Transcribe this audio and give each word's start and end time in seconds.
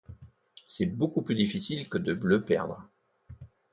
C’est 0.65 0.87
beaucoup 0.87 1.21
plus 1.21 1.35
difficile 1.35 1.87
que 1.87 1.99
de 1.99 2.13
le 2.13 2.41
perdre. 2.43 2.89